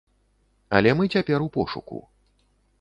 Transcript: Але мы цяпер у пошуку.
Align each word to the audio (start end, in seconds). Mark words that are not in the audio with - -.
Але 0.77 0.95
мы 1.03 1.07
цяпер 1.17 1.39
у 1.47 1.53
пошуку. 1.61 2.03